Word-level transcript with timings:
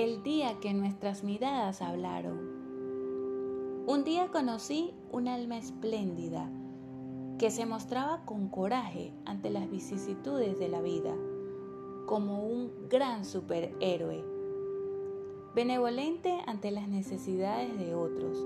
El 0.00 0.22
día 0.22 0.58
que 0.60 0.72
nuestras 0.72 1.24
miradas 1.24 1.82
hablaron. 1.82 2.38
Un 3.86 4.02
día 4.02 4.28
conocí 4.28 4.94
un 5.12 5.28
alma 5.28 5.58
espléndida 5.58 6.50
que 7.38 7.50
se 7.50 7.66
mostraba 7.66 8.24
con 8.24 8.48
coraje 8.48 9.12
ante 9.26 9.50
las 9.50 9.70
vicisitudes 9.70 10.58
de 10.58 10.68
la 10.68 10.80
vida, 10.80 11.14
como 12.06 12.46
un 12.46 12.72
gran 12.88 13.26
superhéroe, 13.26 14.24
benevolente 15.54 16.34
ante 16.46 16.70
las 16.70 16.88
necesidades 16.88 17.78
de 17.78 17.94
otros, 17.94 18.42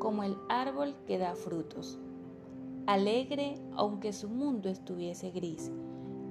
como 0.00 0.24
el 0.24 0.36
árbol 0.48 0.96
que 1.06 1.18
da 1.18 1.36
frutos, 1.36 2.00
alegre 2.88 3.60
aunque 3.76 4.12
su 4.12 4.28
mundo 4.28 4.68
estuviese 4.68 5.30
gris, 5.30 5.70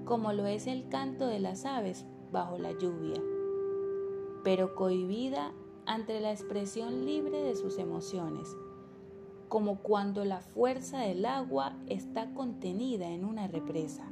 como 0.03 0.33
lo 0.33 0.47
es 0.47 0.67
el 0.67 0.89
canto 0.89 1.27
de 1.27 1.39
las 1.39 1.63
aves 1.63 2.05
bajo 2.33 2.57
la 2.57 2.73
lluvia 2.73 3.21
pero 4.43 4.75
cohibida 4.75 5.51
ante 5.85 6.19
la 6.19 6.31
expresión 6.31 7.05
libre 7.05 7.41
de 7.41 7.55
sus 7.55 7.77
emociones, 7.77 8.55
como 9.47 9.79
cuando 9.79 10.23
la 10.25 10.39
fuerza 10.39 10.99
del 10.99 11.25
agua 11.25 11.73
está 11.87 12.33
contenida 12.33 13.09
en 13.09 13.25
una 13.25 13.47
represa. 13.47 14.05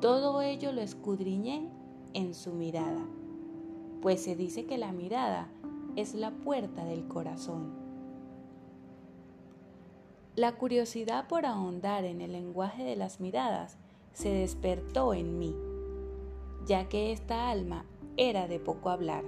Todo 0.00 0.42
ello 0.42 0.72
lo 0.72 0.82
escudriñé 0.82 1.70
en 2.12 2.34
su 2.34 2.52
mirada, 2.52 3.06
pues 4.02 4.22
se 4.22 4.36
dice 4.36 4.66
que 4.66 4.76
la 4.76 4.92
mirada 4.92 5.48
es 5.96 6.14
la 6.14 6.30
puerta 6.30 6.84
del 6.84 7.08
corazón. 7.08 7.72
La 10.36 10.52
curiosidad 10.56 11.28
por 11.28 11.46
ahondar 11.46 12.04
en 12.04 12.20
el 12.20 12.32
lenguaje 12.32 12.84
de 12.84 12.94
las 12.94 13.20
miradas 13.20 13.78
se 14.12 14.28
despertó 14.28 15.14
en 15.14 15.38
mí, 15.38 15.56
ya 16.66 16.90
que 16.90 17.10
esta 17.12 17.48
alma 17.48 17.86
era 18.16 18.48
de 18.48 18.58
poco 18.58 18.90
hablar. 18.90 19.24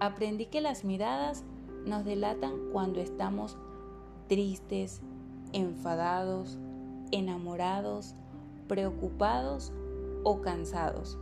Aprendí 0.00 0.46
que 0.46 0.60
las 0.60 0.84
miradas 0.84 1.44
nos 1.86 2.04
delatan 2.04 2.70
cuando 2.72 3.00
estamos 3.00 3.56
tristes, 4.28 5.00
enfadados, 5.52 6.58
enamorados, 7.12 8.14
preocupados 8.66 9.72
o 10.24 10.40
cansados. 10.40 11.18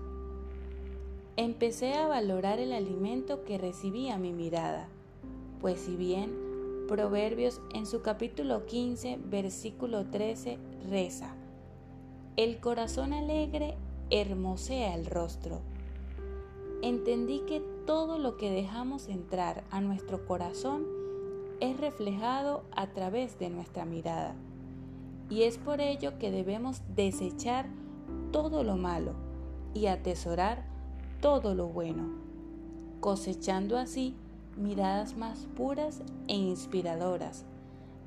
Empecé 1.36 1.94
a 1.94 2.06
valorar 2.06 2.58
el 2.58 2.72
alimento 2.72 3.44
que 3.44 3.58
recibía 3.58 4.18
mi 4.18 4.32
mirada, 4.32 4.88
pues 5.60 5.80
si 5.80 5.96
bien 5.96 6.52
Proverbios 6.88 7.60
en 7.74 7.86
su 7.86 8.02
capítulo 8.02 8.66
15, 8.66 9.18
versículo 9.24 10.06
13 10.06 10.58
reza, 10.90 11.34
El 12.36 12.58
corazón 12.58 13.12
alegre 13.12 13.76
hermosea 14.10 14.94
el 14.94 15.06
rostro 15.06 15.60
entendí 16.82 17.40
que 17.46 17.60
todo 17.86 18.18
lo 18.18 18.36
que 18.36 18.50
dejamos 18.50 19.08
entrar 19.08 19.64
a 19.70 19.80
nuestro 19.80 20.26
corazón 20.26 20.84
es 21.60 21.78
reflejado 21.78 22.64
a 22.72 22.88
través 22.88 23.38
de 23.38 23.48
nuestra 23.48 23.84
mirada. 23.84 24.34
Y 25.30 25.44
es 25.44 25.58
por 25.58 25.80
ello 25.80 26.18
que 26.18 26.32
debemos 26.32 26.82
desechar 26.94 27.66
todo 28.32 28.64
lo 28.64 28.76
malo 28.76 29.14
y 29.72 29.86
atesorar 29.86 30.64
todo 31.20 31.54
lo 31.54 31.68
bueno, 31.68 32.10
cosechando 33.00 33.78
así 33.78 34.16
miradas 34.56 35.16
más 35.16 35.46
puras 35.56 36.02
e 36.26 36.34
inspiradoras, 36.34 37.44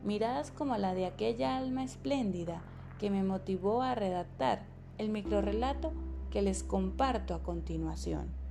miradas 0.03 0.51
como 0.51 0.77
la 0.77 0.93
de 0.93 1.05
aquella 1.05 1.57
alma 1.57 1.83
espléndida 1.83 2.61
que 2.99 3.09
me 3.09 3.23
motivó 3.23 3.81
a 3.81 3.95
redactar 3.95 4.65
el 4.97 5.09
microrelato 5.09 5.93
que 6.29 6.41
les 6.41 6.63
comparto 6.63 7.33
a 7.33 7.41
continuación. 7.41 8.44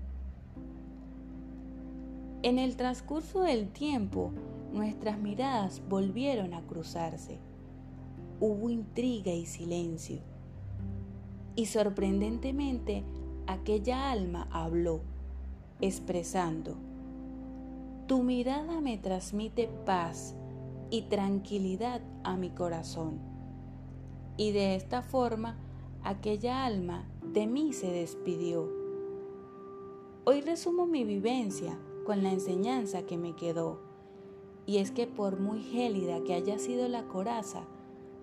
En 2.44 2.58
el 2.58 2.76
transcurso 2.76 3.40
del 3.40 3.70
tiempo, 3.70 4.30
nuestras 4.70 5.18
miradas 5.18 5.80
volvieron 5.88 6.52
a 6.52 6.60
cruzarse. 6.66 7.38
Hubo 8.38 8.68
intriga 8.68 9.32
y 9.32 9.46
silencio. 9.46 10.20
Y 11.56 11.64
sorprendentemente, 11.64 13.02
aquella 13.46 14.10
alma 14.10 14.46
habló, 14.50 15.00
expresando, 15.80 16.77
Tu 18.08 18.22
mirada 18.22 18.83
me 18.83 18.98
transmite 18.98 19.70
paz 19.86 20.36
y 20.90 21.08
tranquilidad 21.08 22.02
a 22.24 22.36
mi 22.36 22.50
corazón. 22.50 23.20
Y 24.36 24.52
de 24.52 24.74
esta 24.74 25.00
forma, 25.00 25.56
aquella 26.02 26.66
alma 26.66 27.08
de 27.22 27.46
mí 27.46 27.72
se 27.72 27.90
despidió. 27.90 28.68
Hoy 30.27 30.42
resumo 30.42 30.84
mi 30.84 31.04
vivencia 31.04 31.78
con 32.04 32.22
la 32.22 32.32
enseñanza 32.32 33.04
que 33.04 33.18
me 33.18 33.34
quedó. 33.34 33.80
Y 34.66 34.78
es 34.78 34.90
que 34.90 35.06
por 35.06 35.40
muy 35.40 35.62
gélida 35.62 36.22
que 36.24 36.34
haya 36.34 36.58
sido 36.58 36.88
la 36.88 37.04
coraza, 37.08 37.64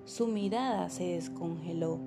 su 0.05 0.27
mirada 0.27 0.89
se 0.89 1.03
descongeló. 1.03 1.99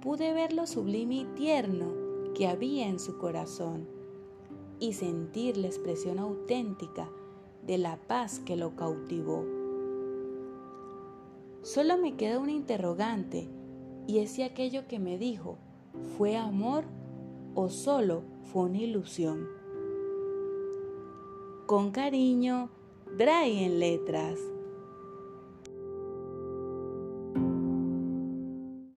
Pude 0.00 0.32
ver 0.32 0.52
lo 0.52 0.66
sublime 0.66 1.16
y 1.16 1.24
tierno 1.34 1.86
que 2.34 2.46
había 2.46 2.86
en 2.86 2.98
su 2.98 3.18
corazón 3.18 3.88
y 4.78 4.92
sentir 4.92 5.56
la 5.56 5.66
expresión 5.66 6.18
auténtica 6.18 7.10
de 7.66 7.78
la 7.78 7.96
paz 7.96 8.38
que 8.38 8.56
lo 8.56 8.76
cautivó. 8.76 9.44
Solo 11.62 11.98
me 11.98 12.16
queda 12.16 12.38
una 12.38 12.52
interrogante 12.52 13.48
y 14.06 14.18
es 14.18 14.30
si 14.30 14.42
aquello 14.42 14.86
que 14.86 14.98
me 14.98 15.18
dijo 15.18 15.58
fue 16.16 16.36
amor 16.36 16.84
o 17.54 17.68
solo 17.68 18.22
fue 18.44 18.62
una 18.62 18.78
ilusión. 18.78 19.48
Con 21.68 21.90
cariño, 21.90 22.70
Dry 23.18 23.68
letras. 23.78 24.38